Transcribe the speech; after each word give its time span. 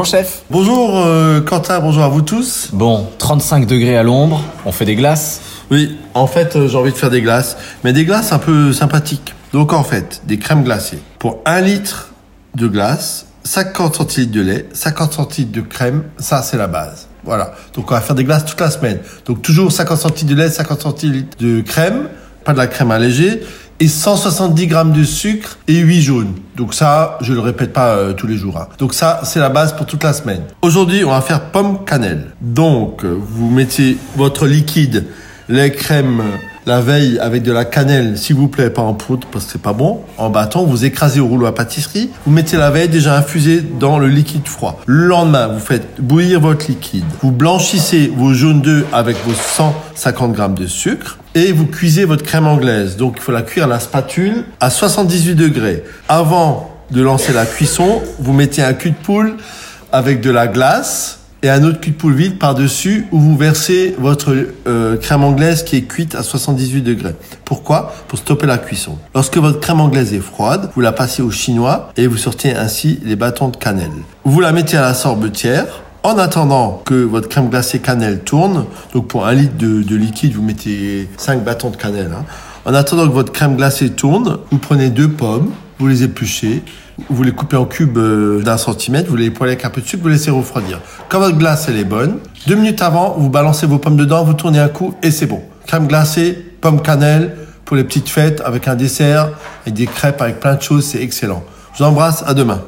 Bonjour 0.00 0.12
chef. 0.12 0.44
Bonjour 0.48 0.98
euh, 0.98 1.42
Quentin, 1.42 1.78
bonjour 1.78 2.02
à 2.02 2.08
vous 2.08 2.22
tous. 2.22 2.70
Bon, 2.72 3.06
35 3.18 3.66
degrés 3.66 3.98
à 3.98 4.02
l'ombre, 4.02 4.42
on 4.64 4.72
fait 4.72 4.86
des 4.86 4.96
glaces. 4.96 5.42
Oui, 5.70 5.98
en 6.14 6.26
fait 6.26 6.56
euh, 6.56 6.68
j'ai 6.68 6.78
envie 6.78 6.90
de 6.90 6.96
faire 6.96 7.10
des 7.10 7.20
glaces, 7.20 7.58
mais 7.84 7.92
des 7.92 8.06
glaces 8.06 8.32
un 8.32 8.38
peu 8.38 8.72
sympathiques. 8.72 9.34
Donc 9.52 9.74
en 9.74 9.84
fait, 9.84 10.22
des 10.24 10.38
crèmes 10.38 10.64
glacées. 10.64 11.00
Pour 11.18 11.42
un 11.44 11.60
litre 11.60 12.12
de 12.54 12.66
glace, 12.66 13.26
50 13.44 13.96
centilitres 13.96 14.32
de 14.32 14.40
lait, 14.40 14.66
50 14.72 15.12
centilitres 15.12 15.52
de 15.52 15.60
crème, 15.60 16.04
ça 16.18 16.40
c'est 16.40 16.56
la 16.56 16.66
base. 16.66 17.08
Voilà. 17.22 17.52
Donc 17.74 17.90
on 17.90 17.94
va 17.94 18.00
faire 18.00 18.16
des 18.16 18.24
glaces 18.24 18.46
toute 18.46 18.60
la 18.60 18.70
semaine. 18.70 19.00
Donc 19.26 19.42
toujours 19.42 19.70
50 19.70 19.98
centilitres 19.98 20.34
de 20.34 20.42
lait, 20.44 20.48
50 20.48 20.80
centilitres 20.80 21.36
de 21.38 21.60
crème, 21.60 22.08
pas 22.46 22.54
de 22.54 22.58
la 22.58 22.68
crème 22.68 22.90
allégée, 22.90 23.42
et 23.80 23.88
170 23.88 24.66
grammes 24.66 24.92
de 24.92 25.04
sucre 25.04 25.58
et 25.66 25.78
8 25.78 26.02
jaunes. 26.02 26.34
Donc 26.56 26.74
ça, 26.74 27.16
je 27.22 27.32
le 27.32 27.40
répète 27.40 27.72
pas 27.72 27.94
euh, 27.96 28.12
tous 28.12 28.26
les 28.26 28.36
jours. 28.36 28.58
hein. 28.58 28.68
Donc 28.78 28.92
ça, 28.94 29.20
c'est 29.24 29.40
la 29.40 29.48
base 29.48 29.74
pour 29.74 29.86
toute 29.86 30.04
la 30.04 30.12
semaine. 30.12 30.42
Aujourd'hui, 30.62 31.04
on 31.04 31.10
va 31.10 31.20
faire 31.22 31.50
pomme 31.50 31.84
cannelle. 31.84 32.26
Donc, 32.40 33.04
euh, 33.04 33.16
vous 33.18 33.48
mettez 33.50 33.96
votre 34.16 34.46
liquide, 34.46 35.06
lait 35.48 35.72
crème, 35.72 36.20
euh, 36.20 36.36
la 36.66 36.80
veille 36.80 37.18
avec 37.18 37.42
de 37.42 37.52
la 37.52 37.64
cannelle, 37.64 38.18
s'il 38.18 38.36
vous 38.36 38.48
plaît, 38.48 38.70
pas 38.70 38.82
en 38.82 38.94
poudre 38.94 39.26
parce 39.30 39.46
que 39.46 39.52
c'est 39.52 39.62
pas 39.62 39.72
bon. 39.72 40.00
En 40.18 40.30
bâton, 40.30 40.64
vous 40.64 40.84
écrasez 40.84 41.20
au 41.20 41.26
rouleau 41.26 41.46
à 41.46 41.54
pâtisserie. 41.54 42.10
Vous 42.26 42.32
mettez 42.32 42.56
la 42.56 42.70
veille 42.70 42.88
déjà 42.88 43.16
infusée 43.16 43.62
dans 43.62 43.98
le 43.98 44.08
liquide 44.08 44.46
froid. 44.46 44.80
Le 44.86 45.06
lendemain, 45.06 45.48
vous 45.48 45.60
faites 45.60 46.00
bouillir 46.00 46.40
votre 46.40 46.66
liquide. 46.68 47.04
Vous 47.22 47.32
blanchissez 47.32 48.12
vos 48.14 48.34
jaunes 48.34 48.60
d'œufs 48.60 48.84
avec 48.92 49.16
vos 49.24 49.34
150 49.34 50.32
grammes 50.32 50.54
de 50.54 50.66
sucre 50.66 51.18
et 51.34 51.52
vous 51.52 51.66
cuisez 51.66 52.04
votre 52.04 52.24
crème 52.24 52.46
anglaise. 52.46 52.96
Donc 52.96 53.14
il 53.16 53.22
faut 53.22 53.32
la 53.32 53.42
cuire 53.42 53.64
à 53.64 53.68
la 53.68 53.80
spatule 53.80 54.44
à 54.60 54.70
78 54.70 55.34
degrés. 55.34 55.84
Avant 56.08 56.70
de 56.90 57.00
lancer 57.00 57.32
la 57.32 57.46
cuisson, 57.46 58.02
vous 58.18 58.32
mettez 58.32 58.62
un 58.62 58.74
cul 58.74 58.90
de 58.90 58.96
poule 58.96 59.36
avec 59.92 60.20
de 60.20 60.30
la 60.30 60.46
glace 60.46 61.19
et 61.42 61.48
un 61.48 61.64
autre 61.64 61.80
cul 61.80 61.90
de 61.92 61.96
poule 61.96 62.14
vide 62.14 62.38
par-dessus 62.38 63.06
où 63.12 63.18
vous 63.18 63.36
versez 63.36 63.94
votre 63.98 64.34
euh, 64.66 64.96
crème 64.98 65.24
anglaise 65.24 65.62
qui 65.62 65.76
est 65.76 65.82
cuite 65.82 66.14
à 66.14 66.22
78 66.22 66.82
degrés. 66.82 67.14
Pourquoi? 67.44 67.94
Pour 68.08 68.18
stopper 68.18 68.46
la 68.46 68.58
cuisson. 68.58 68.98
Lorsque 69.14 69.38
votre 69.38 69.60
crème 69.60 69.80
anglaise 69.80 70.12
est 70.12 70.20
froide, 70.20 70.70
vous 70.74 70.80
la 70.82 70.92
passez 70.92 71.22
au 71.22 71.30
chinois 71.30 71.92
et 71.96 72.06
vous 72.06 72.16
sortez 72.18 72.54
ainsi 72.54 73.00
les 73.04 73.16
bâtons 73.16 73.48
de 73.48 73.56
cannelle. 73.56 73.90
Vous 74.24 74.40
la 74.40 74.52
mettez 74.52 74.76
à 74.76 74.82
la 74.82 74.94
sorbetière. 74.94 75.66
En 76.02 76.16
attendant 76.16 76.80
que 76.86 76.94
votre 76.94 77.28
crème 77.28 77.50
glacée 77.50 77.78
cannelle 77.78 78.20
tourne, 78.20 78.64
donc 78.94 79.08
pour 79.08 79.26
un 79.26 79.34
litre 79.34 79.56
de, 79.58 79.82
de 79.82 79.96
liquide, 79.96 80.32
vous 80.34 80.42
mettez 80.42 81.08
5 81.18 81.44
bâtons 81.44 81.68
de 81.70 81.76
cannelle. 81.76 82.10
hein. 82.18 82.24
En 82.64 82.72
attendant 82.74 83.06
que 83.06 83.12
votre 83.12 83.32
crème 83.32 83.56
glacée 83.56 83.90
tourne, 83.90 84.38
vous 84.50 84.56
prenez 84.58 84.88
deux 84.88 85.08
pommes, 85.10 85.50
vous 85.78 85.88
les 85.88 86.02
épluchez, 86.02 86.62
vous 87.08 87.22
les 87.22 87.32
coupez 87.32 87.56
en 87.56 87.64
cubes 87.64 87.98
euh, 87.98 88.42
d'un 88.42 88.56
centimètre, 88.56 89.08
vous 89.08 89.16
les 89.16 89.30
poêlez 89.30 89.52
avec 89.52 89.64
un 89.64 89.70
peu 89.70 89.80
de 89.80 89.86
sucre, 89.86 90.02
vous 90.02 90.08
laissez 90.08 90.30
refroidir. 90.30 90.80
Quand 91.08 91.18
votre 91.18 91.36
glace 91.36 91.66
elle 91.68 91.76
est 91.76 91.84
bonne, 91.84 92.18
deux 92.46 92.54
minutes 92.54 92.82
avant, 92.82 93.16
vous 93.18 93.30
balancez 93.30 93.66
vos 93.66 93.78
pommes 93.78 93.96
dedans, 93.96 94.24
vous 94.24 94.34
tournez 94.34 94.58
un 94.58 94.68
coup 94.68 94.94
et 95.02 95.10
c'est 95.10 95.26
bon. 95.26 95.42
Crème 95.66 95.86
glacée, 95.86 96.32
pomme 96.60 96.82
cannelle, 96.82 97.36
pour 97.64 97.76
les 97.76 97.84
petites 97.84 98.08
fêtes 98.08 98.42
avec 98.44 98.66
un 98.66 98.74
dessert, 98.74 99.30
avec 99.62 99.74
des 99.74 99.86
crêpes, 99.86 100.20
avec 100.20 100.40
plein 100.40 100.56
de 100.56 100.62
choses, 100.62 100.84
c'est 100.84 101.02
excellent. 101.02 101.44
Je 101.72 101.78
vous 101.78 101.88
embrasse, 101.88 102.24
à 102.26 102.34
demain. 102.34 102.62